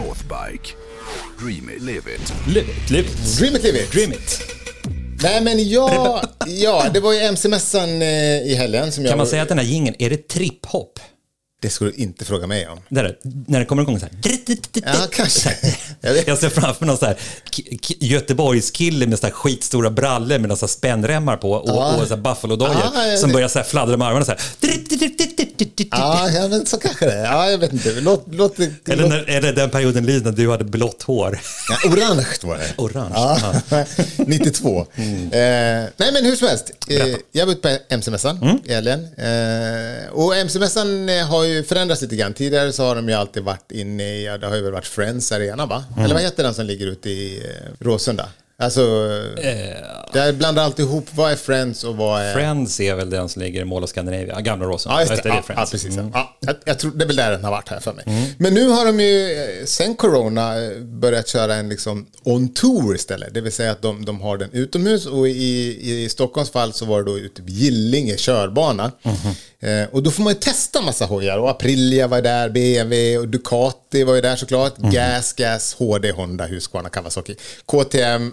Northbike. 0.00 0.74
Dream 1.38 1.70
it, 1.76 1.82
live 1.82 2.14
it. 2.14 2.32
Live 2.46 2.68
it, 2.68 2.90
live 2.90 3.08
it. 3.08 3.38
Dream 3.38 3.56
it, 3.56 3.62
live 3.62 3.78
it. 3.78 3.92
Dream 3.92 4.12
it. 4.12 4.42
Nej 5.22 5.40
men 5.40 5.68
ja, 5.68 6.22
ja, 6.46 6.86
det 6.94 7.00
var 7.00 7.12
ju 7.12 7.18
MC-mässan 7.18 8.02
eh, 8.02 8.08
i 8.42 8.54
helgen 8.54 8.92
som 8.92 9.04
jag... 9.04 9.10
Kan 9.10 9.18
man 9.18 9.26
säga 9.26 9.42
att 9.42 9.48
den 9.48 9.58
här 9.58 9.64
jingeln, 9.64 9.96
är 9.98 10.10
det 10.10 10.28
trip-hop? 10.28 10.98
Det 11.62 11.70
skulle 11.70 11.90
du 11.90 11.96
inte 11.96 12.24
fråga 12.24 12.46
mig 12.46 12.68
om. 12.68 12.78
Där, 12.88 13.16
när 13.46 13.58
det 13.58 13.64
kommer 13.64 13.82
igång 13.82 14.00
så 14.00 14.06
här. 14.06 14.36
Ja, 14.72 15.06
kanske. 15.12 15.56
Jag 16.26 16.38
ser 16.38 16.48
framför 16.48 16.84
mig 16.84 16.86
någon 16.86 16.98
så 16.98 17.06
här 17.06 17.16
Göteborgskille 17.98 19.06
med 19.06 19.18
så 19.18 19.26
här 19.26 19.32
skitstora 19.32 19.90
brallor 19.90 20.28
med 20.38 20.42
några 20.42 20.56
så 20.56 20.66
här 20.66 20.70
spännremmar 20.70 21.36
på 21.36 21.52
och, 21.52 21.68
Ja. 21.68 21.96
och 21.96 22.08
så 22.08 22.14
här 22.14 22.22
buffalo-dojor 22.22 22.76
Ja, 22.94 23.06
jag 23.06 23.18
som 23.18 23.28
vet. 23.28 23.34
börjar 23.34 23.48
så 23.48 23.58
här 23.58 23.66
fladdra 23.66 23.96
med 23.96 24.08
armarna 24.08 24.24
så 24.24 24.30
här. 24.32 24.40
Ja, 25.90 26.30
ja, 26.30 26.48
men 26.48 26.66
så 26.66 26.78
kanske 26.78 27.06
det. 27.06 27.16
Ja, 27.20 27.50
jag 27.50 27.58
vet 27.58 27.72
inte. 27.72 28.00
Låt, 28.00 28.24
låt, 28.32 28.56
det- 28.56 28.88
Eller 28.92 29.02
låt, 29.02 29.10
när, 29.10 29.30
är 29.30 29.40
det 29.40 29.52
den 29.52 29.70
perioden 29.70 30.04
i 30.04 30.06
livet 30.06 30.24
när 30.24 30.32
du 30.32 30.50
hade 30.50 30.64
blått 30.64 31.02
hår? 31.02 31.38
ja, 31.68 31.90
orange 31.90 32.26
var 32.42 32.56
det. 32.58 32.74
Orange, 32.76 33.12
Ja, 33.14 33.84
92. 34.16 34.80
Eh, 34.80 34.86
nej, 35.96 36.12
men 36.12 36.24
hur 36.24 36.36
som 36.36 36.48
helst. 36.48 36.70
Eh, 36.88 37.06
jag 37.32 37.46
var 37.46 37.52
ute 37.52 37.60
på 37.88 37.94
MC-mässan 37.94 38.60
i 38.64 38.72
helgen. 38.74 39.00
Eh, 39.16 40.12
och 40.12 40.36
MC-mässan 40.36 41.08
eh, 41.08 41.26
har 41.26 41.44
ju 41.44 41.49
förändrats 41.68 42.02
lite 42.02 42.16
grann. 42.16 42.34
Tidigare 42.34 42.72
så 42.72 42.84
har 42.84 42.96
de 42.96 43.08
ju 43.08 43.14
alltid 43.14 43.42
varit 43.42 43.72
inne 43.72 44.02
i, 44.02 44.24
ja, 44.26 44.38
det 44.38 44.46
har 44.46 44.56
ju 44.56 44.62
väl 44.62 44.72
varit 44.72 44.86
Friends 44.86 45.32
Arena 45.32 45.66
va? 45.66 45.84
Eller 45.98 46.14
vad 46.14 46.22
heter 46.22 46.42
den 46.42 46.54
som 46.54 46.66
ligger 46.66 46.86
ute 46.86 47.10
i 47.10 47.38
eh, 47.38 47.84
Råsunda? 47.84 48.28
Alltså, 48.60 48.80
där 50.12 50.32
blandar 50.32 50.62
alltid 50.62 50.84
ihop 50.84 51.06
vad 51.14 51.32
är 51.32 51.36
Friends 51.36 51.84
och 51.84 51.96
vad 51.96 52.22
är... 52.22 52.34
Friends 52.34 52.80
är 52.80 52.94
väl 52.94 53.10
den 53.10 53.28
som 53.28 53.42
ligger 53.42 53.60
i 53.60 53.64
Mall 53.64 53.84
of 53.84 53.90
Scandinavia, 53.90 54.40
gamla 54.40 54.66
Råsunda. 54.66 55.02
Ja, 55.02 55.10
just 55.10 55.22
det. 55.22 55.28
Ja, 55.28 55.42
ja, 55.48 55.66
precis. 55.70 55.96
Ja, 56.12 56.36
jag, 56.40 56.56
jag 56.64 56.78
tror, 56.78 56.90
det 56.90 57.04
är 57.04 57.06
väl 57.06 57.16
där 57.16 57.30
den 57.30 57.44
har 57.44 57.50
varit 57.50 57.68
här 57.68 57.80
för 57.80 57.92
mig. 57.92 58.34
Men 58.38 58.54
nu 58.54 58.68
har 58.68 58.86
de 58.86 59.00
ju, 59.00 59.32
eh, 59.32 59.64
sen 59.64 59.94
corona, 59.94 60.64
eh, 60.64 60.78
börjat 60.80 61.28
köra 61.28 61.54
en 61.54 61.68
liksom 61.68 62.06
on 62.22 62.48
tour 62.48 62.94
istället. 62.94 63.34
Det 63.34 63.40
vill 63.40 63.52
säga 63.52 63.72
att 63.72 63.82
de, 63.82 64.04
de 64.04 64.20
har 64.20 64.38
den 64.38 64.50
utomhus 64.52 65.06
och 65.06 65.28
i, 65.28 66.02
i 66.04 66.08
Stockholms 66.08 66.50
fall 66.50 66.72
så 66.72 66.84
var 66.84 66.98
det 66.98 67.04
då 67.10 67.18
ute 67.18 67.42
på 67.42 67.48
Gillinge 67.48 68.16
körbana. 68.16 68.92
Eh, 69.60 69.88
och 69.92 70.02
då 70.02 70.10
får 70.10 70.22
man 70.22 70.32
ju 70.32 70.38
testa 70.38 70.82
massa 70.82 71.04
hojar. 71.04 71.38
Och 71.38 71.50
Aprilia 71.50 72.06
var 72.06 72.22
där, 72.22 72.48
BMW 72.48 73.18
och 73.18 73.28
Ducati 73.28 74.04
var 74.04 74.14
ju 74.14 74.20
där 74.20 74.36
såklart. 74.36 74.76
Gas, 74.76 75.32
Gas, 75.32 75.74
HD, 75.78 76.10
Honda, 76.10 76.44
Husqvarna, 76.46 76.88
Kawasaki, 76.88 77.34
KTM. 77.66 78.32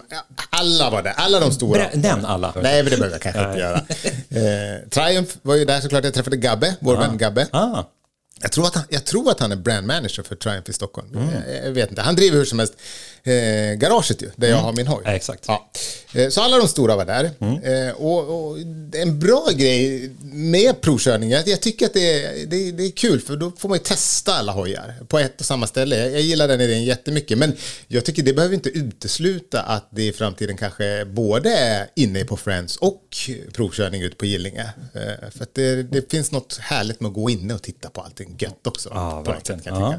Alla 0.50 0.90
var 0.90 1.02
där, 1.02 1.12
alla 1.16 1.40
de 1.40 1.52
stora. 1.52 1.80
Brä- 1.80 1.96
Nämn 1.96 2.24
alla. 2.24 2.52
Nej, 2.62 2.82
men 2.82 2.90
det 2.90 2.96
behöver 2.96 3.14
jag 3.14 3.22
kanske 3.22 3.44
inte 3.44 3.58
göra. 3.58 3.76
Eh, 4.30 4.88
Triumph 4.90 5.32
var 5.42 5.54
ju 5.54 5.64
där 5.64 5.80
såklart. 5.80 6.04
Jag 6.04 6.14
träffade 6.14 6.36
Gabbe, 6.36 6.74
vår 6.80 6.96
vän 6.96 7.18
Gabbe. 7.18 7.46
Ah, 7.52 7.82
Jag 8.40 8.52
tror, 8.52 8.66
att 8.66 8.74
han, 8.74 8.84
jag 8.88 9.04
tror 9.04 9.30
att 9.30 9.40
han 9.40 9.52
är 9.52 9.56
brand 9.56 9.86
manager 9.86 10.22
för 10.22 10.36
Triumph 10.36 10.70
i 10.70 10.72
Stockholm. 10.72 11.08
Jag, 11.12 11.66
jag 11.66 11.72
vet 11.72 11.90
inte. 11.90 12.02
Han 12.02 12.16
driver 12.16 12.36
hur 12.36 12.44
som 12.44 12.58
helst 12.58 12.74
eh, 13.22 13.32
garaget 13.78 14.22
ju, 14.22 14.30
där 14.36 14.48
jag 14.48 14.56
har 14.56 14.72
min 14.72 14.86
hoj. 14.86 15.02
Ja, 15.04 15.10
exakt. 15.10 15.44
Ja. 15.48 15.70
Eh, 16.14 16.28
så 16.28 16.40
alla 16.40 16.56
de 16.56 16.68
stora 16.68 16.96
var 16.96 17.04
där. 17.04 17.24
Eh, 17.24 17.94
och, 17.94 18.48
och 18.48 18.58
en 18.92 19.18
bra 19.18 19.48
grej 19.54 20.10
med 20.22 20.80
provkörning, 20.80 21.30
jag, 21.30 21.48
jag 21.48 21.60
tycker 21.60 21.86
att 21.86 21.94
det 21.94 22.24
är, 22.24 22.46
det, 22.46 22.72
det 22.72 22.82
är 22.82 22.90
kul 22.90 23.20
för 23.20 23.36
då 23.36 23.52
får 23.58 23.68
man 23.68 23.78
ju 23.78 23.84
testa 23.84 24.34
alla 24.34 24.52
hojar 24.52 24.94
på 25.08 25.18
ett 25.18 25.40
och 25.40 25.46
samma 25.46 25.66
ställe. 25.66 25.96
Jag, 25.96 26.12
jag 26.12 26.20
gillar 26.20 26.48
den 26.48 26.60
idén 26.60 26.84
jättemycket, 26.84 27.38
men 27.38 27.56
jag 27.88 28.04
tycker 28.04 28.22
det 28.22 28.32
behöver 28.32 28.54
inte 28.54 28.68
utesluta 28.68 29.62
att 29.62 29.88
det 29.90 30.02
i 30.02 30.12
framtiden 30.12 30.56
kanske 30.56 31.04
både 31.04 31.50
är 31.56 31.86
inne 31.96 32.24
på 32.24 32.36
Friends 32.36 32.76
och 32.76 33.16
provkörning 33.52 34.02
ute 34.02 34.16
på 34.16 34.26
Gillinge. 34.26 34.70
Eh, 34.94 35.30
för 35.30 35.42
att 35.42 35.54
det, 35.54 35.82
det 35.82 36.10
finns 36.10 36.32
något 36.32 36.58
härligt 36.58 37.00
med 37.00 37.08
att 37.08 37.14
gå 37.14 37.30
inne 37.30 37.54
och 37.54 37.62
titta 37.62 37.90
på 37.90 38.00
allting 38.00 38.27
gött 38.38 38.66
också. 38.66 38.88
Ja, 38.94 39.22
på 39.24 39.30
verkligen. 39.32 39.62
sätt, 39.62 39.72
Ja. 39.74 39.92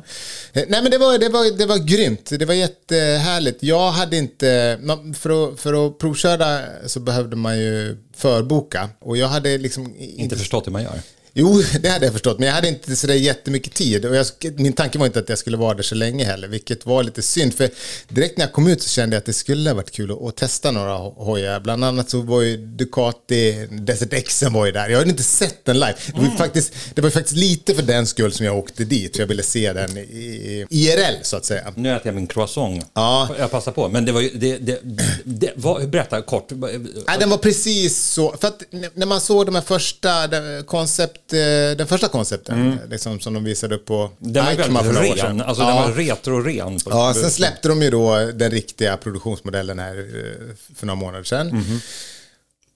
Eh, 0.53 0.63
Nej 0.67 0.81
men 0.81 0.91
det 0.91 0.97
var, 0.97 1.17
det, 1.17 1.29
var, 1.29 1.57
det 1.57 1.65
var 1.65 1.77
grymt, 1.77 2.29
det 2.39 2.45
var 2.45 2.53
jättehärligt. 2.53 3.63
Jag 3.63 3.91
hade 3.91 4.17
inte, 4.17 4.79
för 5.15 5.53
att, 5.53 5.59
för 5.59 5.87
att 5.87 5.97
provköra 5.97 6.59
så 6.85 6.99
behövde 6.99 7.35
man 7.35 7.59
ju 7.59 7.97
förboka. 8.15 8.89
Och 8.99 9.17
jag 9.17 9.27
hade 9.27 9.57
liksom 9.57 9.95
inte 9.97 10.35
förstått 10.35 10.67
hur 10.67 10.71
man 10.71 10.83
gör. 10.83 11.01
Jo, 11.39 11.61
det 11.81 11.89
hade 11.89 12.05
jag 12.05 12.13
förstått, 12.13 12.39
men 12.39 12.47
jag 12.47 12.55
hade 12.55 12.67
inte 12.67 12.95
sådär 12.95 13.13
jättemycket 13.13 13.73
tid. 13.73 14.05
Och 14.05 14.15
jag, 14.15 14.25
min 14.57 14.73
tanke 14.73 14.97
var 14.97 15.05
inte 15.05 15.19
att 15.19 15.29
jag 15.29 15.37
skulle 15.37 15.57
vara 15.57 15.73
där 15.73 15.83
så 15.83 15.95
länge 15.95 16.25
heller, 16.25 16.47
vilket 16.47 16.85
var 16.85 17.03
lite 17.03 17.21
synd. 17.21 17.53
För 17.53 17.69
direkt 18.07 18.37
när 18.37 18.45
jag 18.45 18.53
kom 18.53 18.67
ut 18.67 18.81
så 18.83 18.89
kände 18.89 19.15
jag 19.15 19.19
att 19.19 19.25
det 19.25 19.33
skulle 19.33 19.69
ha 19.69 19.75
varit 19.75 19.91
kul 19.91 20.11
att, 20.11 20.21
att 20.21 20.35
testa 20.35 20.71
några 20.71 20.91
ho- 20.97 21.15
hojar. 21.15 21.59
Bland 21.59 21.83
annat 21.85 22.09
så 22.09 22.21
var 22.21 22.41
ju 22.41 22.57
Ducati, 22.57 23.67
Desert 23.71 24.13
Xen 24.27 24.53
var 24.53 24.65
ju 24.65 24.71
där. 24.71 24.89
Jag 24.89 24.97
hade 24.97 25.09
inte 25.09 25.23
sett 25.23 25.65
den 25.65 25.75
live. 25.79 25.95
Det 26.07 26.17
var, 26.17 26.23
ju 26.23 26.31
faktiskt, 26.37 26.73
det 26.93 27.01
var 27.01 27.09
faktiskt 27.09 27.35
lite 27.37 27.75
för 27.75 27.83
den 27.83 28.07
skull 28.07 28.31
som 28.33 28.45
jag 28.45 28.57
åkte 28.57 28.83
dit, 28.83 29.15
för 29.15 29.23
jag 29.23 29.27
ville 29.27 29.43
se 29.43 29.73
den 29.73 29.97
i, 29.97 30.01
i 30.01 30.65
IRL 30.69 31.15
så 31.21 31.37
att 31.37 31.45
säga. 31.45 31.73
Nu 31.75 31.89
äter 31.95 32.07
jag 32.07 32.15
min 32.15 32.27
croissant. 32.27 32.85
Ja. 32.93 33.29
Jag 33.39 33.51
passar 33.51 33.71
på. 33.71 33.87
Men 33.89 34.05
det 34.05 34.11
var 34.11 34.21
ju... 34.21 34.29
Det, 34.33 34.57
det, 34.57 34.79
det, 35.23 35.51
vad, 35.55 35.89
berätta 35.89 36.21
kort. 36.21 36.47
Nej, 36.51 36.79
den 37.19 37.29
var 37.29 37.37
precis 37.37 37.97
så. 37.97 38.35
För 38.41 38.47
att 38.47 38.63
när 38.93 39.05
man 39.05 39.21
såg 39.21 39.45
de 39.45 39.55
här 39.55 39.61
första 39.61 40.27
den, 40.27 40.63
koncept, 40.63 41.28
eh, 41.28 41.28
den 41.29 41.87
första 41.87 42.07
koncepten 42.07 42.79
liksom, 42.89 43.19
som 43.19 43.33
de 43.33 43.43
visade 43.43 43.75
upp 43.75 43.85
på 43.85 44.11
Den 44.19 44.45
var 44.45 44.51
för 44.51 44.57
väldigt 44.57 44.73
några 44.73 44.99
år 44.99 45.03
ren. 45.03 45.17
sedan. 45.17 45.41
Alltså 45.41 45.63
ja. 45.63 45.67
den 45.67 45.77
var 45.77 45.91
retro-ren. 45.91 46.79
Ja, 46.85 47.13
sen 47.13 47.31
släppte 47.31 47.67
de 47.67 47.81
ju 47.81 47.89
då 47.89 48.31
den 48.33 48.51
riktiga 48.51 48.97
produktionsmodellen 48.97 49.79
här 49.79 49.97
eh, 49.97 50.55
för 50.75 50.85
några 50.85 50.99
månader 50.99 51.23
sedan. 51.23 51.47
Mhm. 51.47 51.79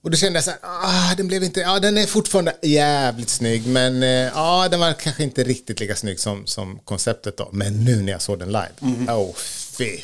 Och 0.02 0.10
då 0.10 0.16
kände 0.16 0.36
jag 0.36 0.44
så 0.44 0.50
här, 0.50 0.58
ah, 0.62 1.14
den 1.16 1.28
blev 1.28 1.44
inte, 1.44 1.60
ja 1.60 1.80
den 1.80 1.98
är 1.98 2.06
fortfarande 2.06 2.56
jävligt 2.62 3.28
snygg, 3.28 3.66
men 3.66 4.02
eh, 4.02 4.08
ja, 4.08 4.68
den 4.70 4.80
var 4.80 4.92
kanske 4.92 5.22
inte 5.22 5.44
riktigt 5.44 5.80
lika 5.80 5.96
snygg 5.96 6.20
som, 6.20 6.46
som 6.46 6.78
konceptet 6.78 7.36
då. 7.36 7.48
Men 7.52 7.84
nu 7.84 8.02
när 8.02 8.12
jag 8.12 8.22
såg 8.22 8.38
den 8.38 8.48
live, 8.48 9.12
oh 9.12 9.34
fy 9.78 9.98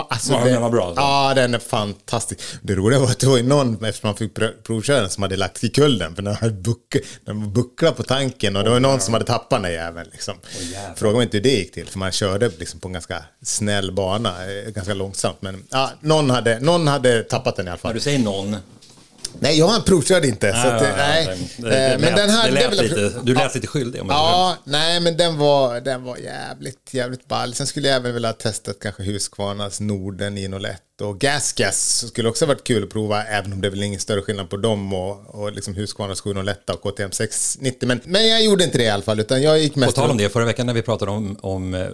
Alltså. 0.00 0.32
Ja, 0.32 0.44
den 0.44 0.62
var 0.62 0.70
bra, 0.70 0.86
alltså. 0.86 1.00
Ja, 1.00 1.32
den 1.34 1.54
är 1.54 1.58
fantastisk. 1.58 2.40
Det 2.62 2.74
roliga 2.74 2.98
var 3.00 3.06
att 3.06 3.18
det 3.18 3.26
var 3.26 3.42
någon, 3.42 3.84
eftersom 3.84 4.08
man 4.08 4.16
fick 4.16 4.36
pr- 4.38 4.62
provköra 4.62 5.00
den, 5.00 5.10
som 5.10 5.22
hade 5.22 5.36
lagt 5.36 5.64
i 5.64 5.68
kullen. 5.68 6.14
För 6.14 6.22
den 6.22 6.34
hade 6.34 6.52
buck, 6.52 6.96
den 7.24 7.52
bucklade 7.52 7.96
på 7.96 8.02
tanken 8.02 8.56
och 8.56 8.64
det 8.64 8.70
var 8.70 8.80
någon 8.80 9.00
som 9.00 9.14
hade 9.14 9.26
tappat 9.26 9.62
den 9.62 9.72
jäveln. 9.72 10.08
Liksom. 10.12 10.34
Fråga 10.96 11.16
mig 11.16 11.24
inte 11.24 11.36
hur 11.36 11.42
det 11.44 11.50
gick 11.50 11.72
till, 11.74 11.86
för 11.88 11.98
man 11.98 12.12
körde 12.12 12.50
liksom 12.58 12.80
på 12.80 12.88
en 12.88 12.92
ganska 12.92 13.24
snäll 13.42 13.92
bana, 13.92 14.28
eh, 14.28 14.70
ganska 14.70 14.94
långsamt. 14.94 15.36
Men 15.42 15.64
ja, 15.70 15.90
någon, 16.00 16.30
hade, 16.30 16.60
någon 16.60 16.88
hade 16.88 17.22
tappat 17.22 17.56
den 17.56 17.66
i 17.66 17.70
alla 17.70 17.78
fall. 17.78 17.88
När 17.88 17.94
du 17.94 18.00
säger 18.00 18.18
någon. 18.18 18.56
Nej, 19.40 19.58
jag 19.58 19.84
provkörde 19.84 20.28
inte. 20.28 20.52
så 20.52 20.68
att, 20.68 20.82
nej. 20.82 21.38
Det, 21.56 21.68
det, 21.68 21.92
Eh, 21.92 22.00
men 22.00 22.16
den 22.16 22.30
här... 22.30 22.50
lät 22.50 22.82
lite, 22.82 23.12
du 23.22 23.34
lät 23.34 23.54
lite 23.54 23.66
skyldig. 23.66 24.02
Om 24.02 24.08
Ja, 24.08 24.56
nej 24.64 25.00
men 25.00 25.16
den 25.16 25.38
var, 25.38 25.80
den 25.80 26.04
var 26.04 26.16
jävligt, 26.16 26.94
jävligt 26.94 27.28
ball. 27.28 27.54
Sen 27.54 27.66
skulle 27.66 27.88
jag 27.88 27.96
även 27.96 28.14
vilja 28.14 28.28
ha 28.28 28.34
testat 28.34 28.76
kanske 28.80 29.02
Husqvarnas 29.02 29.80
Norden 29.80 30.34
901 30.34 30.82
och 31.00 31.20
Gasgas 31.20 32.04
skulle 32.08 32.28
också 32.28 32.46
varit 32.46 32.64
kul 32.64 32.84
att 32.84 32.90
prova, 32.90 33.24
även 33.24 33.52
om 33.52 33.60
det 33.60 33.68
är 33.68 33.70
väl 33.70 33.82
ingen 33.82 34.00
större 34.00 34.22
skillnad 34.22 34.50
på 34.50 34.56
dem 34.56 34.92
och, 34.92 35.34
och 35.34 35.52
liksom 35.52 35.74
Husqvarnas 35.74 36.20
701 36.20 36.70
och 36.70 36.82
KTM 36.82 37.12
690. 37.12 37.88
Men, 37.88 38.00
men 38.04 38.28
jag 38.28 38.44
gjorde 38.44 38.64
inte 38.64 38.78
det 38.78 38.84
i 38.84 38.90
alla 38.90 39.02
fall, 39.02 39.20
utan 39.20 39.42
jag 39.42 39.60
gick 39.60 39.74
På 39.74 39.80
mest... 39.80 39.96
tal 39.96 40.10
om 40.10 40.16
det, 40.16 40.28
förra 40.28 40.44
veckan 40.44 40.66
när 40.66 40.74
vi 40.74 40.82
pratade 40.82 41.10
om, 41.10 41.36
om 41.40 41.74
eh, 41.74 41.86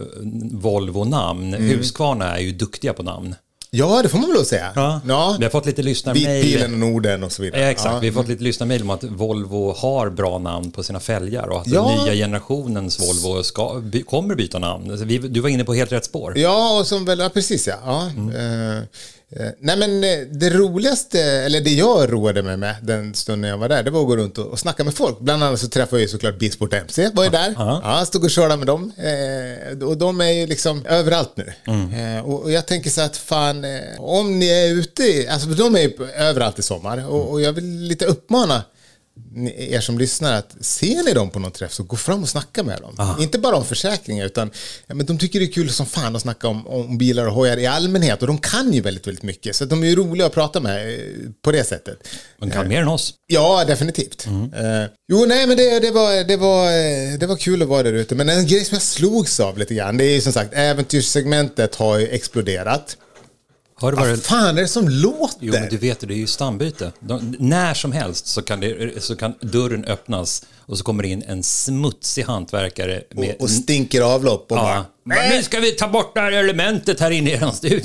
Volvo-namn. 0.53 1.55
Mm. 1.55 1.69
Husqvarna 1.69 2.37
är 2.37 2.41
ju 2.41 2.53
duktiga 2.53 2.93
på 2.93 3.03
namn. 3.03 3.35
Ja, 3.71 4.03
det 4.03 4.09
får 4.09 4.19
man 4.19 4.33
väl 4.33 4.45
säga. 4.45 4.73
Ja. 5.07 5.37
Vi 5.39 5.45
har 5.45 5.51
fått 5.51 5.67
lite 5.67 5.83
lyssnarmail. 5.83 6.43
Vitbilen 6.43 6.73
och 6.73 6.79
Norden 6.79 7.23
och 7.25 7.33
så 7.33 7.43
vidare. 7.43 7.61
Ja, 7.61 7.67
exakt, 7.69 7.95
Ja. 7.95 7.99
vi 8.01 8.07
har 8.09 8.15
fått 8.15 8.29
lite 8.29 8.43
lyssnarmail 8.43 8.83
om 8.83 8.91
att 8.91 9.05
Volvo 9.05 9.73
har 9.77 10.11
bra 10.11 10.39
namn 10.39 10.71
på 10.71 10.83
sina 10.83 11.01
fälgar 11.01 11.49
och 11.49 11.61
att 11.61 11.67
Ja. 11.67 11.89
den 11.97 12.05
nya 12.05 12.15
generationens 12.15 13.01
Volvo 13.01 13.43
ska, 13.43 13.81
by, 13.81 14.03
kommer 14.03 14.35
byta 14.35 14.59
namn. 14.59 15.09
Du 15.31 15.41
var 15.41 15.49
inne 15.49 15.65
på 15.65 15.75
helt 15.75 15.93
rätt 15.93 16.05
spår. 16.05 16.39
Ja, 16.39 16.79
och 16.81 16.87
som 16.87 17.05
väl, 17.05 17.19
ja 17.19 17.29
precis 17.29 17.67
ja. 17.67 17.75
ja 17.85 18.07
eh, 18.35 18.77
eh, 18.77 18.83
nej 19.59 19.77
men 19.77 20.05
eh, 20.05 20.19
det 20.31 20.51
roligaste, 20.51 21.23
eller 21.23 21.61
det 21.61 21.71
jag 21.71 22.13
roade 22.13 22.43
mig 22.43 22.57
med 22.57 22.77
den 22.83 23.15
stunden 23.15 23.51
jag 23.51 23.59
var 23.59 23.69
där, 23.69 23.83
det 23.83 23.91
var 23.91 24.01
att 24.01 24.07
gå 24.07 24.17
runt 24.17 24.39
och, 24.39 24.47
och 24.47 24.59
snacka 24.59 24.85
med 24.85 24.95
folk. 24.95 25.21
Bland 25.21 25.45
annat 25.45 25.61
så 25.61 25.69
träffade 25.69 25.97
jag 25.97 26.03
ju 26.03 26.09
såklart 26.09 26.39
Bilsport 26.39 26.73
MC, 26.75 27.11
var 27.15 27.25
ju 27.25 27.31
där. 27.31 27.55
Ja, 27.57 28.05
stod 28.07 28.25
och 28.25 28.31
körde 28.31 28.57
med 28.57 28.67
dem. 28.67 28.93
Eh, 28.97 29.89
och 29.89 29.97
de 29.97 30.21
är 30.21 30.31
ju 30.33 30.47
liksom 30.47 30.87
överallt 30.87 31.33
nu. 31.35 31.53
Eh, 31.99 32.27
och, 32.27 32.43
och 32.43 32.53
jag 32.53 32.67
tänker 32.67 32.91
så 32.91 33.01
att 33.01 33.17
fan, 33.17 33.65
eh, 33.65 33.81
om 33.99 34.39
ni 34.39 34.49
är 34.49 34.73
ute, 34.75 35.27
alltså 35.31 35.49
de 35.49 35.75
är 35.77 35.81
ju 35.81 35.93
överallt 36.17 36.59
i 36.59 36.63
sommar. 36.63 37.09
Och, 37.09 37.31
och 37.31 37.41
jag 37.41 37.53
vill 37.53 37.65
lite 37.65 38.05
uppmana 38.07 38.63
ni- 39.33 39.73
er 39.73 39.81
som 39.81 39.99
lyssnar 39.99 40.33
att 40.33 40.57
ser 40.61 41.05
ni 41.05 41.13
dem 41.13 41.31
på 41.31 41.39
någon 41.39 41.51
träff 41.53 41.73
så 41.73 41.83
gå 41.83 41.97
fram 41.97 42.23
och 42.23 42.29
snacka 42.29 42.63
med 42.63 42.81
dem. 42.81 43.17
Inte 43.21 43.39
bara 43.39 43.57
om 43.57 43.65
försäkringar 43.65 44.27
utan 44.27 44.51
ja, 44.87 44.95
men 44.95 45.07
de 45.07 45.19
tycker 45.19 45.41
det 45.41 45.47
är 45.47 45.53
kul 45.53 45.71
som 45.71 45.87
fan 45.87 46.17
att 46.17 46.23
snacka 46.23 46.49
om, 46.49 46.67
om 46.67 46.99
bilar 46.99 47.27
och 47.27 47.33
hojar 47.33 47.57
i 47.57 47.67
allmänhet 47.67 48.21
och 48.21 48.27
de 48.27 48.39
kan 48.39 48.73
ju 48.73 48.81
väldigt, 48.81 49.07
väldigt 49.07 49.23
mycket 49.25 49.57
så 49.57 49.65
de 49.65 49.83
är 49.83 49.87
ju 49.87 49.97
roliga 49.97 50.27
att 50.27 50.35
prata 50.35 50.61
med 50.61 50.95
eh, 50.95 51.01
på 51.43 51.53
det 51.53 51.65
sättet. 51.65 52.09
Man 52.41 52.51
kan 52.51 52.69
mer 52.69 52.83
än 52.83 52.89
oss. 52.89 53.15
Ja, 53.27 53.65
definitivt. 53.65 54.27
Eh, 54.27 54.91
jo, 55.13 55.25
nej, 55.29 55.47
men 55.47 55.57
det, 55.57 55.81
det, 55.81 55.91
var, 55.91 56.25
det, 56.25 56.37
var, 56.37 56.65
eh, 56.67 57.19
det 57.19 57.27
var 57.27 57.37
kul 57.37 57.63
att 57.63 57.69
vara 57.69 57.83
där 57.83 57.93
ute. 57.93 58.15
Men 58.15 58.29
en 58.29 58.47
grej 58.47 58.65
som 58.65 58.75
jag 58.75 58.83
slogs 58.83 59.41
av 59.41 59.59
lite 59.59 59.75
grann, 59.75 59.97
det 59.97 60.05
är 60.05 60.15
ju 60.15 60.21
som 60.21 60.33
sagt, 60.33 60.55
äventyrssegmentet 60.55 61.75
har 61.75 61.99
ju 61.99 62.09
exploderat. 62.09 62.97
Du 63.81 63.91
vad 63.91 64.09
det... 64.09 64.17
fan 64.17 64.59
är 64.59 64.63
det 64.63 64.69
som 64.69 64.89
låter? 64.89 65.39
Jo, 65.41 65.53
men 65.53 65.69
du 65.69 65.77
vet 65.77 66.01
det, 66.01 66.07
det 66.07 66.15
är 66.15 66.19
ju 66.19 66.27
stambyte. 66.27 66.93
De, 67.01 67.37
när 67.39 67.75
som 67.75 67.93
helst 67.93 68.27
så 68.27 68.43
kan, 68.43 68.61
det, 68.61 69.03
så 69.03 69.17
kan 69.17 69.35
dörren 69.41 69.85
öppnas 69.85 70.45
och 70.59 70.79
så 70.79 70.85
kommer 70.85 71.03
det 71.03 71.09
in 71.09 71.23
en 71.23 71.43
smutsig 71.43 72.23
hantverkare 72.23 73.03
med... 73.11 73.37
och 73.39 73.51
stinker 73.51 74.01
avlopp 74.01 74.53
och 74.53 74.59
ja, 74.59 74.85
bara... 75.05 75.29
nu 75.29 75.43
ska 75.43 75.61
vi 75.61 75.73
ta 75.73 75.89
bort 75.89 76.15
det 76.15 76.21
här 76.21 76.33
elementet 76.33 77.01
här 77.01 77.11
inne 77.11 77.31
i 77.31 77.33
er 77.33 77.51
studio. 77.51 77.83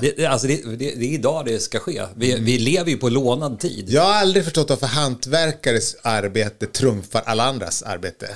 Det, 0.00 0.16
det, 0.16 0.26
alltså 0.26 0.46
det, 0.46 0.62
det, 0.64 0.76
det 0.76 1.04
är 1.04 1.14
idag 1.14 1.44
det 1.46 1.58
ska 1.58 1.78
ske. 1.78 2.02
Vi, 2.16 2.38
vi 2.40 2.58
lever 2.58 2.90
ju 2.90 2.96
på 2.96 3.08
lånad 3.08 3.60
tid. 3.60 3.90
Jag 3.90 4.02
har 4.02 4.14
aldrig 4.14 4.44
förstått 4.44 4.70
varför 4.70 4.86
hantverkares 4.86 5.96
arbete 6.02 6.66
trumfar 6.66 7.22
alla 7.26 7.44
andras 7.44 7.82
arbete. 7.82 8.28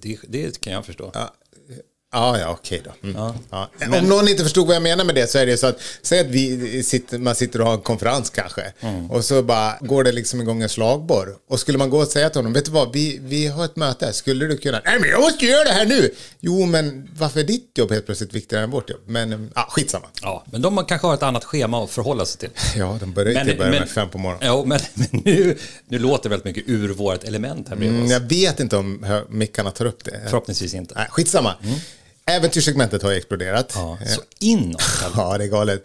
Det, 0.00 0.18
det 0.28 0.60
kan 0.60 0.72
jag 0.72 0.86
förstå. 0.86 1.10
Ja, 1.14 1.34
ja, 2.12 2.38
ja 2.38 2.50
okej 2.50 2.82
då. 2.84 3.08
Mm. 3.08 3.32
Ja. 3.50 3.70
Om 3.98 4.08
någon 4.08 4.28
inte 4.28 4.42
förstod 4.42 4.66
vad 4.66 4.76
jag 4.76 4.82
menar 4.82 5.04
med 5.04 5.14
det 5.14 5.26
så 5.30 5.38
är 5.38 5.46
det 5.46 5.56
så 5.56 5.66
att, 5.66 5.78
säg 6.02 6.20
att 6.20 6.26
vi 6.26 6.82
sitter, 6.82 7.18
man 7.18 7.34
sitter 7.34 7.60
och 7.60 7.66
har 7.66 7.74
en 7.74 7.80
konferens 7.80 8.30
kanske. 8.30 8.72
Och 9.10 9.24
så 9.24 9.42
bara 9.42 9.78
går 9.80 10.04
det 10.04 10.12
liksom 10.12 10.40
igång 10.40 10.62
en 10.62 10.68
slagborr. 10.68 11.36
Och 11.48 11.60
skulle 11.60 11.78
man 11.78 11.90
gå 11.90 11.98
och 11.98 12.08
säga 12.08 12.30
till 12.30 12.38
honom, 12.38 12.52
vet 12.52 12.64
du 12.64 12.70
vad, 12.70 12.92
vi, 12.92 13.18
vi 13.22 13.46
har 13.46 13.64
ett 13.64 13.76
möte 13.76 14.04
här, 14.06 14.12
skulle 14.12 14.46
du 14.46 14.56
kunna? 14.56 14.80
Nej 14.84 15.00
men 15.00 15.10
jag 15.10 15.20
måste 15.20 15.46
göra 15.46 15.64
det 15.64 15.70
här 15.72 15.86
nu! 15.86 16.10
Jo 16.40 16.66
men 16.66 17.10
varför 17.18 17.40
är 17.40 17.44
ditt 17.44 17.70
jobb 17.78 17.90
helt 17.90 18.06
plötsligt 18.06 18.34
viktigare 18.34 18.64
än 18.64 18.70
vårt 18.70 18.90
jobb? 18.90 19.00
Men, 19.06 19.50
ja, 19.54 19.66
skitsamma. 19.70 20.06
Ja, 20.22 20.44
men 20.52 20.62
de 20.62 20.84
kanske 20.84 21.06
har 21.06 21.14
ett 21.14 21.22
annat 21.22 21.44
schema 21.44 21.84
att 21.84 21.90
förhålla 21.90 22.24
sig 22.26 22.38
till. 22.40 22.50
Ja, 22.76 22.96
de 23.00 23.12
börjar 23.12 23.44
till 23.44 23.52
att 23.52 23.58
börja 23.58 23.70
med 23.80 23.88
fem 23.88 24.08
på 24.08 24.18
morgonen. 24.18 24.46
Ja, 24.46 24.64
men, 24.66 24.80
men 24.94 25.22
nu, 25.24 25.58
nu 25.88 25.98
låter 25.98 26.22
det 26.22 26.28
väldigt 26.28 26.56
mycket 26.56 26.64
ur 26.72 26.88
vårt 26.88 27.24
element 27.24 27.68
här 27.68 27.76
bredvid 27.76 27.94
Mm, 27.98 28.06
oss. 28.06 28.12
jag 28.12 28.20
vet 28.20 28.60
inte 28.60 28.76
om 28.76 29.06
mickarna 29.28 29.70
tar 29.70 29.84
upp 29.84 30.04
det. 30.04 30.20
Förhoppningsvis 30.24 30.74
inte. 30.74 30.94
Nej, 30.94 31.06
skitsamma. 31.10 31.54
Äventyrssegmentet 32.28 33.02
har 33.02 33.10
ju 33.10 33.16
exploderat. 33.16 33.72
Ja, 33.74 33.98
Eh, 34.02 34.08
så 34.08 34.20
inåt. 34.40 34.82
Ja, 35.16 35.38
det 35.38 35.44
är 35.44 35.48
galet. 35.48 35.82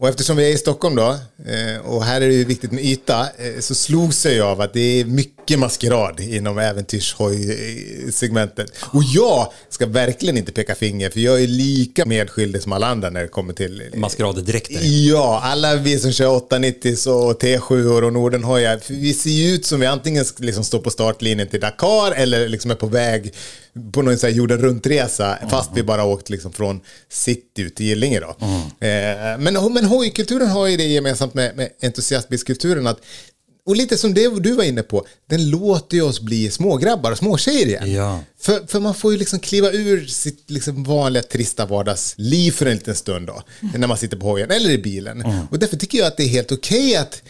Och 0.00 0.08
eftersom 0.08 0.36
vi 0.36 0.50
är 0.50 0.54
i 0.54 0.58
Stockholm 0.58 0.96
då, 0.96 1.08
eh, 1.46 1.78
och 1.84 2.04
här 2.04 2.20
är 2.20 2.28
det 2.28 2.34
ju 2.34 2.44
viktigt 2.44 2.72
med 2.72 2.84
yta, 2.84 3.20
eh, 3.20 3.60
så 3.60 3.74
slogs 3.74 4.26
jag 4.26 4.46
av 4.46 4.60
att 4.60 4.72
det 4.72 5.00
är 5.00 5.04
mycket 5.04 5.58
maskerad 5.58 6.20
inom 6.20 6.58
äventyrshoj-segmentet. 6.58 8.72
Och 8.80 9.02
jag 9.14 9.52
ska 9.68 9.86
verkligen 9.86 10.38
inte 10.38 10.52
peka 10.52 10.74
finger, 10.74 11.10
för 11.10 11.20
jag 11.20 11.42
är 11.42 11.46
lika 11.46 12.06
medskyldig 12.06 12.62
som 12.62 12.72
alla 12.72 12.86
andra 12.86 13.10
när 13.10 13.22
det 13.22 13.28
kommer 13.28 13.52
till... 13.52 13.82
Maskeraddräkter. 13.94 14.78
Ja, 14.82 15.40
alla 15.44 15.76
vi 15.76 15.98
som 15.98 16.12
kör 16.12 16.36
890 16.36 17.10
och 17.10 17.42
T7 17.42 18.02
och 18.02 18.12
Nordenhojar, 18.12 18.80
vi 18.88 19.14
ser 19.14 19.30
ju 19.30 19.54
ut 19.54 19.66
som 19.66 19.80
vi 19.80 19.86
antingen 19.86 20.24
liksom 20.38 20.64
stå 20.64 20.80
på 20.80 20.90
startlinjen 20.90 21.48
till 21.48 21.60
Dakar 21.60 22.12
eller 22.12 22.48
liksom 22.48 22.70
är 22.70 22.74
på 22.74 22.86
väg 22.86 23.32
på 23.92 24.02
någon 24.02 24.18
sån 24.18 24.30
här 24.30 24.36
jorden 24.36 24.58
runt-resa, 24.58 25.38
fast 25.50 25.70
vi 25.74 25.82
bara 25.82 26.04
åkt 26.04 26.30
liksom 26.30 26.52
från 26.52 26.80
city 27.08 27.62
ut 27.62 27.74
till 27.74 27.86
Gillinge 27.86 28.20
då. 28.20 28.36
Eh, 28.86 29.38
men, 29.38 29.72
men 29.72 29.84
hojkulturen 29.84 30.48
har 30.48 30.66
ju 30.66 30.76
det 30.76 30.84
gemensamt 30.84 31.34
med, 31.34 31.56
med 31.56 31.68
entusiastbilskulturen 31.82 32.86
att 32.86 33.00
och 33.68 33.76
lite 33.76 33.96
som 33.96 34.14
det 34.14 34.40
du 34.40 34.52
var 34.52 34.64
inne 34.64 34.82
på, 34.82 35.06
den 35.26 35.50
låter 35.50 35.96
ju 35.96 36.02
oss 36.02 36.20
bli 36.20 36.50
smågrabbar 36.50 37.12
och 37.12 37.18
småtjejer 37.18 37.66
igen. 37.66 37.92
Ja. 37.92 38.20
För, 38.40 38.66
för 38.66 38.80
man 38.80 38.94
får 38.94 39.12
ju 39.12 39.18
liksom 39.18 39.38
kliva 39.38 39.70
ur 39.70 40.06
sitt 40.06 40.50
liksom 40.50 40.84
vanliga 40.84 41.22
trista 41.22 41.66
vardagsliv 41.66 42.50
för 42.50 42.66
en 42.66 42.74
liten 42.74 42.94
stund 42.94 43.26
då. 43.26 43.42
När 43.74 43.86
man 43.86 43.96
sitter 43.96 44.16
på 44.16 44.26
hojen 44.26 44.50
eller 44.50 44.70
i 44.70 44.78
bilen. 44.78 45.24
Och 45.50 45.58
därför 45.58 45.76
tycker 45.76 45.98
jag 45.98 46.06
att 46.06 46.16
det 46.16 46.22
är 46.22 46.28
helt 46.28 46.52
okej 46.52 46.96
att 46.96 47.22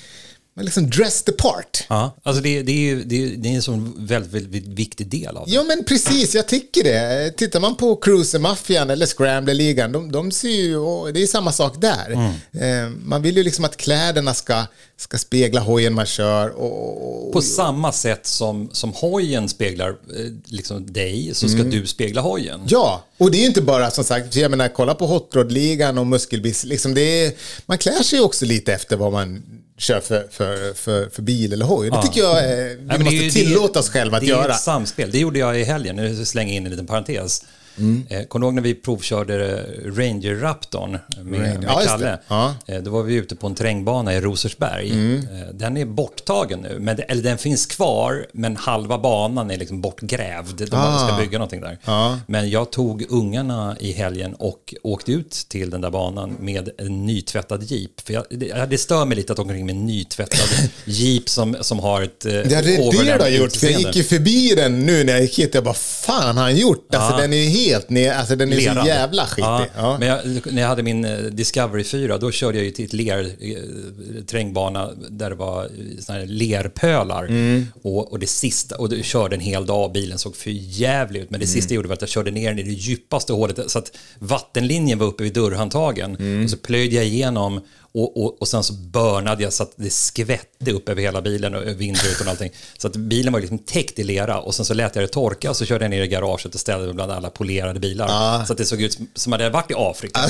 man 0.58 0.64
liksom 0.64 0.90
dress 0.90 1.22
the 1.22 1.32
part. 1.32 1.84
Ja, 1.88 2.16
alltså 2.22 2.42
det, 2.42 2.62
det, 2.62 2.72
är 2.72 2.76
ju, 2.76 3.04
det, 3.04 3.24
är, 3.24 3.36
det 3.36 3.48
är 3.48 3.52
en 3.52 3.62
sån 3.62 4.06
väldigt, 4.06 4.32
väldigt 4.32 4.66
viktig 4.66 5.06
del 5.06 5.36
av 5.36 5.46
det. 5.46 5.52
Ja 5.52 5.62
men 5.62 5.84
precis, 5.84 6.34
jag 6.34 6.48
tycker 6.48 6.84
det. 6.84 7.30
Tittar 7.36 7.60
man 7.60 7.76
på 7.76 7.96
Cruiser-maffian 7.96 8.90
eller 8.90 9.06
Scrambler-ligan, 9.06 9.92
de, 9.92 10.12
de 10.12 10.30
ser 10.30 10.48
ju, 10.48 11.12
det 11.12 11.22
är 11.22 11.26
samma 11.26 11.52
sak 11.52 11.80
där. 11.80 12.12
Eh, 12.52 12.90
man 13.04 13.22
vill 13.22 13.36
ju 13.36 13.42
liksom 13.42 13.64
att 13.64 13.76
kläderna 13.76 14.34
ska, 14.34 14.64
ska 14.96 15.18
spegla 15.18 15.60
hojen 15.60 15.94
man 15.94 16.06
kör. 16.06 16.48
Och, 16.48 17.26
och, 17.26 17.32
På 17.32 17.42
samma 17.42 17.92
sätt 17.92 18.26
som, 18.26 18.68
som 18.72 18.92
hojen 18.92 19.48
speglar 19.48 19.88
eh, 19.88 19.96
liksom 20.44 20.92
dig, 20.92 21.30
så 21.34 21.48
ska 21.48 21.62
du 21.62 21.86
spegla 21.86 22.20
hojen. 22.20 22.60
Ja, 22.68 23.04
och 23.18 23.30
det 23.30 23.38
är 23.38 23.40
ju 23.40 23.46
inte 23.46 23.62
bara 23.62 23.90
som 23.90 24.04
sagt, 24.04 24.36
jag 24.36 24.50
menar 24.50 24.68
kolla 24.68 24.94
på 24.94 25.06
Hot 25.06 25.30
Rod-ligan 25.34 25.98
och 25.98 26.06
muskelbiss, 26.06 26.64
liksom 26.64 26.94
det 26.94 27.24
är, 27.24 27.32
man 27.66 27.78
klär 27.78 28.02
sig 28.02 28.18
ju 28.18 28.24
också 28.24 28.44
lite 28.44 28.72
efter 28.72 28.96
vad 28.96 29.12
man 29.12 29.42
kör 29.78 30.00
för, 30.00 30.26
för, 30.30 30.74
för, 30.74 31.08
för 31.08 31.22
bil 31.22 31.52
eller 31.52 31.64
hoj. 31.64 31.90
Det 31.90 32.02
tycker 32.02 32.20
jag 32.20 32.38
eh, 32.38 32.56
vi 32.56 32.76
Nej, 32.86 32.98
det 32.98 33.04
måste 33.04 33.16
är 33.16 33.22
ju- 33.22 33.30
tillåta 33.30 33.78
oss 33.80 33.90
själva 33.90 34.16
att 34.16 34.22
det 34.22 34.26
är 34.26 34.36
göra. 34.36 34.54
ett 34.54 34.60
samspel. 34.60 35.10
Det 35.10 35.18
gjorde 35.18 35.38
jag 35.38 35.60
i 35.60 35.64
helgen. 35.64 35.96
Nu 35.96 36.24
slänger 36.24 36.52
jag 36.52 36.56
in 36.56 36.64
en 36.66 36.70
liten 36.70 36.86
parentes. 36.86 37.44
Mm. 37.78 38.06
Eh, 38.08 38.22
Kommer 38.22 38.40
du 38.42 38.46
ihåg 38.46 38.54
när 38.54 38.62
vi 38.62 38.74
provkörde 38.74 39.64
Ranger 39.84 40.34
Raptorn 40.34 40.90
med, 40.90 41.40
Ranger. 41.40 41.58
med 41.58 41.64
Ja, 41.68 41.82
Kalle? 41.86 42.04
det. 42.06 42.18
Ja. 42.28 42.54
Eh, 42.66 42.78
Då 42.82 42.90
var 42.90 43.02
vi 43.02 43.14
ute 43.14 43.36
på 43.36 43.46
en 43.46 43.54
terrängbana 43.54 44.14
i 44.14 44.20
Rosersberg. 44.20 44.90
Mm. 44.90 45.16
Eh, 45.18 45.48
Den 45.54 45.76
är 45.76 45.84
borttagen 45.84 46.60
nu, 46.60 46.76
men 46.80 47.00
eller 47.08 47.22
den 47.22 47.38
finns 47.38 47.66
kvar, 47.66 48.26
men 48.32 48.56
halva 48.56 48.98
banan 48.98 49.50
är 49.50 49.56
liksom 49.56 49.80
bortgrävd. 49.80 50.68
De 50.70 50.76
Ah. 50.76 51.08
ska 51.08 51.16
bygga 51.16 51.38
någonting 51.38 51.60
där. 51.60 51.78
Ja. 51.84 52.18
Men 52.26 52.50
jag 52.50 52.72
tog 52.72 53.04
ungarna 53.08 53.76
i 53.80 53.92
helgen 53.92 54.34
och 54.34 54.74
åkte 54.82 55.12
ut 55.12 55.30
till 55.48 55.70
den 55.70 55.80
där 55.80 55.90
banan 55.90 56.36
med 56.40 56.70
en 56.78 57.06
nytvättad 57.06 57.62
jeep. 57.62 58.00
För 58.04 58.12
jag, 58.12 58.24
det, 58.30 58.66
det 58.70 58.78
stör 58.78 59.04
mig 59.04 59.16
lite 59.16 59.32
att 59.32 59.38
åka 59.38 59.48
omkring 59.48 59.66
med 59.66 59.74
en 59.74 59.86
nytvättad 59.86 60.48
jeep 60.84 61.28
som, 61.28 61.56
som 61.60 61.78
har 61.78 62.02
ett 62.02 62.26
eh, 62.26 62.34
Ja, 62.34 62.42
det 62.44 62.54
är 62.54 62.62
det 63.04 63.16
du 63.16 63.22
har 63.22 63.28
gjort, 63.28 63.56
för 63.56 63.66
jag 63.66 63.80
gick 63.80 63.96
ju 63.96 64.02
förbi 64.04 64.54
den 64.56 64.86
nu 64.86 65.04
när 65.04 65.12
jag 65.12 65.22
gick 65.22 65.38
hit. 65.38 65.54
Jag 65.54 65.64
bara, 65.64 65.74
fan 65.74 66.36
har 66.36 66.44
han 66.44 66.56
gjort? 66.56 66.94
Alltså 66.94 67.16
den 67.16 67.32
är 67.32 67.36
ju 67.36 67.48
helt 67.68 67.90
ner, 67.90 68.12
alltså 68.12 68.36
den 68.36 68.52
är 68.52 68.56
så 68.56 68.62
Lerad. 68.74 68.86
jävla 68.86 69.26
skitig. 69.26 69.44
Ja, 69.44 69.66
Ja. 69.76 69.96
Men 69.98 70.08
jag, 70.08 70.18
när 70.52 70.62
jag 70.62 70.68
hade 70.68 70.82
min 70.82 71.04
eh, 71.04 71.18
Discovery 71.18 71.84
4, 71.84 72.18
då 72.18 72.30
körde 72.30 72.58
jag 72.58 72.64
ju 72.64 72.70
till 72.70 72.84
ett 72.84 72.92
ler, 72.92 73.18
eh, 73.40 74.22
terrängbana 74.26 74.90
där 75.10 75.30
det 75.30 75.36
var 75.36 75.64
eh, 75.64 75.68
såna 76.00 76.18
här 76.18 76.26
lerpölar. 76.26 77.24
Mm. 77.24 77.66
Och, 77.82 78.12
och 78.12 78.18
det 78.18 78.26
sista, 78.26 78.76
och 78.76 78.88
du 78.88 79.02
körde 79.02 79.36
en 79.36 79.40
hel 79.40 79.66
dag, 79.66 79.92
bilen 79.92 80.18
såg 80.18 80.36
för 80.36 80.50
jävligt 80.54 81.22
ut. 81.22 81.30
Men 81.30 81.40
det 81.40 81.46
Mm. 81.46 81.54
sista 81.54 81.74
jag 81.74 81.76
gjorde 81.76 81.88
var 81.88 81.94
att 81.94 82.00
jag 82.02 82.10
körde 82.10 82.30
ner 82.30 82.48
den 82.48 82.58
i 82.58 82.62
det 82.62 82.70
djupaste 82.70 83.32
hålet, 83.32 83.58
så 83.70 83.78
att 83.78 83.92
vattenlinjen 84.18 84.98
var 84.98 85.06
uppe 85.06 85.22
vid 85.22 85.32
dörrhandtagen. 85.32 86.16
Mm. 86.16 86.44
Och 86.44 86.50
så 86.50 86.56
plöjde 86.56 86.96
jag 86.96 87.04
igenom 87.04 87.60
och, 88.02 88.24
och, 88.24 88.40
och 88.42 88.48
sen 88.48 88.64
så 88.64 88.72
börnade 88.72 89.42
jag 89.42 89.52
så 89.52 89.62
att 89.62 89.72
det 89.76 89.90
skvätte 89.90 90.72
upp 90.72 90.88
över 90.88 91.02
hela 91.02 91.22
bilen 91.22 91.54
och 91.54 91.80
vindrutan 91.80 92.26
och 92.26 92.30
allting. 92.30 92.50
Så 92.78 92.86
att 92.86 92.96
bilen 92.96 93.32
var 93.32 93.40
liksom 93.40 93.58
täckt 93.58 93.98
i 93.98 94.04
lera 94.04 94.40
och 94.40 94.54
sen 94.54 94.64
så 94.64 94.74
lät 94.74 94.94
jag 94.96 95.02
det 95.04 95.08
torka 95.08 95.50
och 95.50 95.56
så 95.56 95.64
körde 95.64 95.84
jag 95.84 95.90
ner 95.90 96.02
i 96.02 96.08
garaget 96.08 96.54
och 96.54 96.60
ställde 96.60 96.94
bland 96.94 97.12
alla 97.12 97.30
polerade 97.30 97.80
bilar. 97.80 98.08
Så 98.46 98.52
att 98.52 98.58
det 98.58 98.64
såg 98.64 98.82
ut 98.82 98.98
som- 99.14 99.32
att 99.32 99.40
jag 99.40 99.44
hade 99.46 99.50
varit 99.54 99.70
i 99.70 99.74
Afrika. 99.76 100.20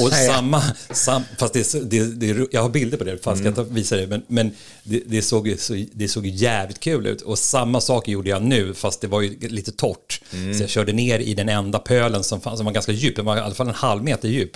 Och 0.00 0.08
Ja. 0.18 0.32
samma, 0.34 0.62
sam, 0.90 1.22
fast 1.38 1.54
det, 1.54 1.90
det, 1.90 2.04
det, 2.04 2.46
jag 2.52 2.62
har 2.62 2.68
bilder 2.68 2.98
på 2.98 3.04
det, 3.04 3.18
fast 3.24 3.44
jag 3.44 3.54
ska 3.54 3.60
inte 3.62 3.74
visa 3.74 3.96
det, 3.96 4.06
men, 4.06 4.22
men 4.26 4.50
det, 4.82 5.02
det, 5.06 5.22
såg, 5.22 5.56
det 5.92 6.08
såg 6.08 6.26
jävligt 6.26 6.80
kul 6.80 7.06
ut. 7.06 7.22
Och 7.22 7.38
samma 7.38 7.80
sak 7.80 8.08
gjorde 8.08 8.30
jag 8.30 8.42
nu, 8.42 8.74
fast 8.74 9.00
det 9.00 9.06
var 9.06 9.20
ju 9.20 9.48
lite 9.48 9.72
torrt. 9.72 10.20
Så 10.56 10.62
jag 10.62 10.70
körde 10.70 10.92
ner 10.92 11.18
i 11.18 11.34
den 11.34 11.48
enda 11.48 11.78
pölen 11.78 12.24
som 12.24 12.40
fanns, 12.40 12.56
som 12.58 12.64
var 12.66 12.72
ganska 12.72 12.92
djup, 12.92 13.16
den 13.16 13.24
var 13.24 13.36
i 13.36 13.40
alla 13.40 13.54
fall 13.54 13.68
en 13.68 13.74
halv 13.74 14.04
meter 14.04 14.28
djup. 14.28 14.50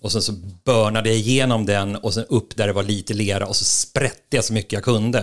Och 0.00 0.12
sen 0.12 0.22
så 0.22 0.32
börnade 0.64 1.08
jag 1.08 1.18
igenom 1.18 1.66
den 1.66 1.96
och 2.06 2.14
sen 2.14 2.24
upp 2.28 2.56
där 2.56 2.66
det 2.66 2.72
var 2.72 2.82
lite 2.82 3.14
lera 3.14 3.46
och 3.46 3.56
så 3.56 3.64
sprätte 3.64 4.36
jag 4.36 4.44
så 4.44 4.52
mycket 4.52 4.72
jag 4.72 4.82
kunde. 4.84 5.18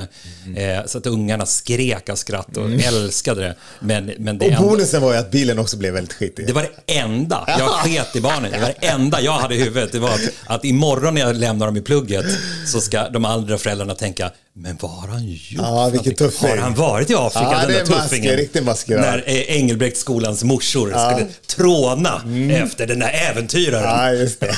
Eh, 0.58 0.86
så 0.86 0.98
att 0.98 1.06
ungarna 1.08 1.46
skrek 1.46 2.10
av 2.10 2.16
skratt 2.16 2.58
och 2.58 2.72
älskade 2.72 3.42
det. 3.42 3.56
Men, 3.80 4.12
men 4.18 4.38
det 4.38 4.46
Och 4.46 4.52
enda- 4.52 4.62
bonusen 4.70 5.02
var 5.02 5.14
ju 5.14 5.20
att 5.20 5.32
bilen 5.32 5.60
också 5.60 5.78
blev 5.78 5.94
väldigt 5.94 6.14
skitig. 6.14 6.48
det 6.48 6.54
var 6.54 6.62
det 6.86 6.94
enda. 6.94 7.46
Jag 7.60 7.70
sket 7.70 8.16
i 8.16 8.22
barnen. 8.22 8.52
Det 8.52 8.60
var 8.60 8.74
det 8.80 8.88
enda 8.88 9.22
jag 9.22 9.34
hade 9.34 9.56
i 9.56 9.64
huvudet. 9.64 9.92
Det 9.92 10.00
var 10.00 10.10
att, 10.10 10.22
att 10.46 10.66
imorgon 10.66 11.14
när 11.14 11.22
jag 11.22 11.36
lämnar 11.36 11.66
dem 11.66 11.78
i 11.78 11.82
plugget 11.82 12.26
så 12.68 12.82
ska 12.82 13.10
de 13.10 13.26
andra 13.26 13.58
föräldrarna 13.58 13.96
tänka, 13.96 14.32
men 14.56 14.78
vad 14.82 14.92
har 14.92 15.08
han 15.08 15.26
gjort? 15.28 15.40
Ja, 15.52 15.90
vilken 15.90 16.16
tuffing. 16.16 16.50
Har 16.50 16.58
han 16.58 16.74
varit 16.76 17.10
i 17.10 17.16
Afrika, 17.16 17.48
Ja, 17.52 17.58
den 17.60 17.68
det 17.68 17.74
där 17.74 17.82
är 17.82 17.86
masker, 17.90 18.04
tuffingen? 18.04 18.36
riktig 18.36 18.64
maskerad. 18.64 19.02
När 19.02 19.18
eh, 19.28 19.58
Engelbrektsskolans 19.58 20.44
morsor 20.44 20.88
skulle 21.12 21.28
tråna 21.48 22.22
efter 22.64 22.88
den 22.88 23.00
där 23.00 23.30
äventyraren. 23.32 24.28
Ja, 24.40 24.58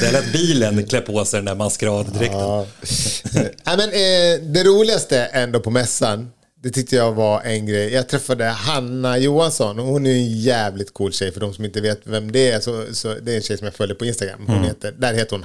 Det 0.00 0.12
lät 0.12 0.32
bilen 0.32 0.86
klä 0.86 1.00
på 1.00 1.24
sig 1.24 1.38
den 1.38 1.44
där 1.44 1.54
maskeraddräkten. 1.54 2.38
Ja. 2.38 2.66
Men, 3.64 3.80
eh, 3.80 4.40
det 4.42 4.64
roligaste 4.64 5.24
ändå 5.24 5.60
på 5.60 5.70
mässan, 5.70 6.30
det 6.62 6.70
tyckte 6.70 6.96
jag 6.96 7.12
var 7.12 7.40
en 7.42 7.66
grej. 7.66 7.92
Jag 7.92 8.08
träffade 8.08 8.44
Hanna 8.44 9.18
Johansson 9.18 9.78
och 9.78 9.86
hon 9.86 10.06
är 10.06 10.10
en 10.10 10.40
jävligt 10.40 10.94
cool 10.94 11.12
tjej. 11.12 11.32
För 11.32 11.40
de 11.40 11.54
som 11.54 11.64
inte 11.64 11.80
vet 11.80 12.00
vem 12.04 12.32
det 12.32 12.50
är 12.50 12.60
så, 12.60 12.84
så 12.92 13.14
det 13.22 13.32
är 13.32 13.36
en 13.36 13.42
tjej 13.42 13.58
som 13.58 13.64
jag 13.64 13.74
följer 13.74 13.94
på 13.96 14.04
Instagram. 14.04 14.44
Hon 14.46 14.64
heter, 14.64 14.92
där 14.98 15.14
heter 15.14 15.30
hon 15.36 15.42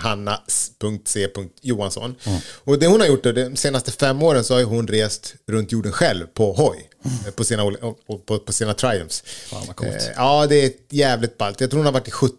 hanna.c.johansson. 1.06 2.15
Och 2.63 2.80
det 2.80 2.88
hon 2.88 3.00
har 3.00 3.08
gjort 3.08 3.24
de 3.24 3.56
senaste 3.56 3.92
fem 3.92 4.24
åren 4.24 4.44
så 4.44 4.54
har 4.56 4.63
hon 4.63 4.88
rest 4.88 5.36
runt 5.48 5.72
jorden 5.72 5.92
själv 5.92 6.25
på 6.27 6.54
hoj. 6.54 6.89
eh, 7.25 7.32
På 7.32 7.44
sina, 7.44 7.63
och- 7.63 8.25
på, 8.25 8.39
på 8.39 8.54
sina 8.54 8.74
Triumphs. 8.74 9.24
Fan, 9.50 9.63
vad 9.68 9.75
coolt. 9.75 9.92
Eh, 9.96 10.01
Ja, 10.15 10.46
det 10.50 10.56
är 10.65 10.72
jävligt 10.89 11.38
ballt. 11.38 11.62
Jag 11.62 11.70
tror 11.70 11.77
hon 11.80 11.86
har 11.86 11.94
varit 11.94 12.08
i 12.08 12.12
70 12.12 12.36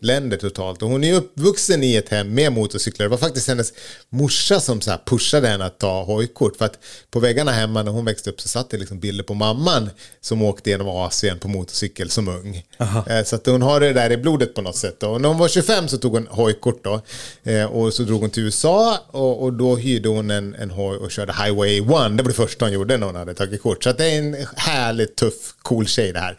länder 0.00 0.36
totalt. 0.36 0.82
Och 0.82 0.88
hon 0.88 1.04
är 1.04 1.14
uppvuxen 1.14 1.82
i 1.84 1.96
ett 1.96 2.08
hem 2.08 2.34
med 2.34 2.52
motorcyklar. 2.52 3.04
Det 3.04 3.10
var 3.10 3.18
faktiskt 3.18 3.48
hennes 3.48 3.72
morsa 4.08 4.60
som 4.60 4.80
så 4.80 4.92
pushade 5.06 5.48
henne 5.48 5.64
att 5.64 5.78
ta 5.78 6.02
hojkort. 6.04 6.56
För 6.56 6.64
att 6.64 6.78
på 7.10 7.20
väggarna 7.20 7.52
hemma 7.52 7.82
när 7.82 7.92
hon 7.92 8.04
växte 8.04 8.30
upp 8.30 8.40
så 8.40 8.48
satt 8.48 8.70
det 8.70 8.76
liksom 8.78 8.98
bilder 9.00 9.24
på 9.24 9.34
mamman 9.34 9.90
som 10.20 10.42
åkte 10.42 10.70
genom 10.70 10.88
Asien 10.88 11.38
på 11.38 11.48
motorcykel 11.48 12.10
som 12.10 12.28
ung. 12.28 12.64
Eh, 13.06 13.24
Så 13.24 13.36
att 13.36 13.46
hon 13.46 13.62
har 13.62 13.80
det 13.80 13.92
där 13.92 14.12
i 14.12 14.16
blodet 14.16 14.54
på 14.54 14.62
något 14.62 14.76
sätt. 14.76 15.02
Och 15.02 15.20
när 15.20 15.28
hon 15.28 15.38
var 15.38 15.48
25 15.48 15.88
så 15.88 15.98
tog 15.98 16.12
hon 16.12 16.26
hojkort 16.30 16.84
då. 16.84 17.00
Eh, 17.42 17.64
Och 17.64 17.94
så 17.94 18.02
drog 18.02 18.20
hon 18.20 18.30
till 18.30 18.42
USA 18.42 18.98
och, 19.10 19.42
och 19.42 19.52
då 19.52 19.76
hyrde 19.76 20.08
hon 20.08 20.30
en, 20.30 20.54
en 20.54 20.70
hoj 20.70 20.96
och 20.96 21.10
körde 21.10 21.32
Highway 21.32 21.78
1. 21.78 21.84
Det 21.86 21.92
var 21.92 22.22
det 22.24 22.32
första 22.32 22.64
hon 22.64 22.72
gjorde 22.72 22.96
när 22.96 23.06
hon 23.06 23.16
hade 23.16 23.34
tagit 23.34 23.62
kort. 23.62 23.84
Så 23.84 23.90
att 23.90 23.98
det 23.98 24.04
är 24.10 24.18
en 24.18 24.46
härligt 24.56 25.16
tuff, 25.16 25.54
cool 25.62 25.86
tjej 25.86 26.12
det 26.12 26.20
här. 26.20 26.38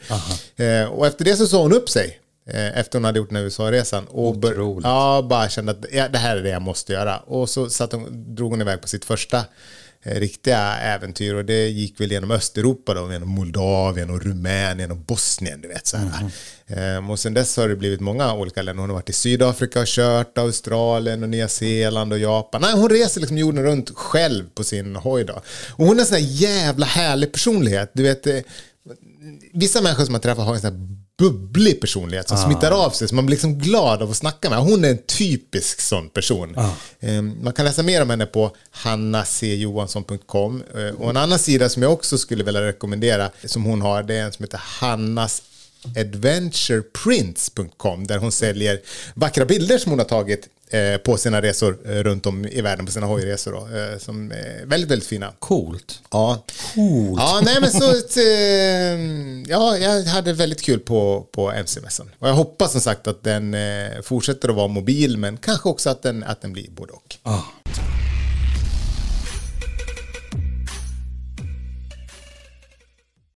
Eh, 0.84 0.88
Och 0.92 1.08
efter 1.08 1.26
det 1.26 1.36
så 1.36 1.48
sa 1.48 1.62
hon 1.62 1.74
upp 1.74 1.90
sig. 1.90 2.20
Eh, 2.50 2.78
Efter 2.80 3.00
hon 3.00 3.06
hade 3.06 3.20
gjort 3.20 3.30
den 3.30 3.36
här 3.36 3.44
USA-resan. 3.44 4.08
Och 4.08 4.28
Otroligt. 4.28 4.86
ja, 4.86 5.26
bara 5.30 5.50
kände 5.50 5.72
att 5.72 5.86
ja, 5.92 6.08
det 6.08 6.18
här 6.18 6.38
är 6.38 6.44
det 6.44 6.50
jag 6.50 6.62
måste 6.62 6.94
göra. 6.94 7.18
Och 7.18 7.50
så 7.50 7.70
satt 7.70 7.92
hon, 7.92 8.36
drog 8.36 8.52
hon 8.52 8.62
iväg 8.62 8.82
på 8.82 8.88
sitt 8.88 9.06
första 9.06 9.38
eh, 10.04 10.16
riktiga 10.20 10.78
äventyr. 10.78 11.34
Och 11.36 11.46
det 11.46 11.68
gick 11.68 12.00
väl 12.02 12.12
genom 12.12 12.32
Östeuropa 12.32 12.94
då, 12.94 13.12
genom 13.12 13.30
Moldavien 13.30 14.10
och 14.10 14.24
Rumänien 14.24 14.92
och 14.92 14.98
Bosnien, 14.98 15.62
du 15.62 15.68
vet 15.68 15.88
så 15.88 15.98
här. 15.98 16.30
Ehm, 16.68 17.10
och 17.10 17.20
sen 17.20 17.34
dess 17.34 17.58
har 17.58 17.70
det 17.70 17.76
blivit 17.76 18.00
många 18.00 18.34
olika 18.34 18.62
länder. 18.62 18.82
Hon 18.82 18.90
har 18.90 18.96
varit 18.96 19.10
i 19.10 19.14
Sydafrika 19.14 19.80
och 19.80 19.88
kört, 19.88 20.38
Australien 20.38 21.24
och 21.24 21.30
Nya 21.30 21.48
Zeeland 21.48 22.14
och 22.14 22.20
Japan. 22.20 22.62
Nej, 22.62 22.74
hon 22.74 22.90
reser 22.90 23.22
liksom 23.22 23.38
jorden 23.38 23.64
runt 23.64 23.92
själv 23.96 24.50
på 24.56 24.64
sin 24.64 24.96
hoj 24.96 25.24
då. 25.24 25.42
Och 25.72 25.86
hon 25.86 25.98
är 25.98 26.02
en 26.02 26.06
sån 26.08 26.18
här 26.18 26.24
jävla 26.28 26.86
härlig 26.86 27.32
personlighet. 27.32 27.92
Du 27.94 28.04
vet, 28.04 28.28
eh, 28.28 28.40
vissa 29.54 29.82
människor 29.82 30.04
som 30.04 30.12
man 30.12 30.22
träffar 30.22 30.44
har 30.44 30.54
en 30.56 30.62
sån 30.62 30.72
här 30.72 31.03
bubblig 31.20 31.82
personlighet 31.82 32.28
som 32.30 32.38
smittar 32.38 32.72
av 32.72 32.90
sig, 32.90 33.08
så 33.08 33.16
man 33.16 33.26
blir 33.26 33.34
liksom 33.36 33.60
glad 33.60 34.02
av 34.02 34.10
att 34.12 34.18
snacka 34.18 34.50
med. 34.50 34.60
Hon 34.60 34.86
är 34.86 34.90
en 34.90 34.98
typisk 34.98 35.82
sån 35.82 36.10
person. 36.10 36.58
Ehm, 37.00 37.44
Man 37.44 37.54
kan 37.54 37.66
läsa 37.66 37.84
mer 37.84 38.02
om 38.02 38.10
henne 38.10 38.26
på 38.26 38.56
hannacjohansson.com. 38.72 40.64
Eh, 40.76 40.96
Och 41.02 41.10
en 41.10 41.18
annan 41.18 41.40
sida 41.40 41.70
som 41.70 41.84
jag 41.84 41.94
också 41.94 42.18
skulle 42.18 42.44
vilja 42.44 42.62
rekommendera, 42.62 43.30
som 43.46 43.64
hon 43.64 43.82
har, 43.82 44.04
det 44.04 44.16
är 44.16 44.24
en 44.24 44.32
som 44.34 44.44
heter 44.44 44.62
Hannas 44.64 45.42
adventureprints.com 45.98 48.08
där 48.08 48.18
hon 48.18 48.32
säljer 48.32 48.80
vackra 49.14 49.46
bilder 49.46 49.78
som 49.78 49.92
hon 49.92 50.00
har 50.00 50.06
tagit 50.06 50.50
eh, 50.74 50.98
på 50.98 51.18
sina 51.18 51.42
resor 51.42 51.78
eh, 51.86 51.92
runt 51.92 52.26
om 52.26 52.46
i 52.46 52.62
världen, 52.62 52.86
på 52.86 52.92
sina 52.92 53.06
hojresor. 53.06 53.52
Då, 53.52 53.78
eh, 53.78 53.98
som 53.98 54.32
är 54.32 54.66
väldigt, 54.66 54.92
väldigt 54.92 55.08
fina. 55.08 55.34
Coolt. 55.40 56.00
Ja. 56.12 56.44
Ja, 57.18 57.42
nej 57.44 57.58
men 57.62 57.72
så 57.72 57.94
ja, 59.48 59.78
jag 59.78 60.04
hade 60.04 60.34
väldigt 60.34 60.62
kul 60.62 60.80
på, 60.80 61.28
på 61.32 61.52
MC-mässan. 61.52 62.10
Och 62.20 62.30
jag 62.30 62.34
hoppas 62.34 62.72
som 62.72 62.82
sagt 62.82 63.08
att 63.08 63.24
den 63.24 63.56
fortsätter 64.04 64.50
att 64.50 64.56
vara 64.56 64.68
mobil, 64.68 65.18
men 65.18 65.38
kanske 65.38 65.70
också 65.70 65.90
att 65.90 66.02
den, 66.02 66.24
att 66.24 66.42
den 66.42 66.54
blir 66.54 66.72
både 66.72 66.94
och. 66.94 67.16
Ah. 67.24 67.42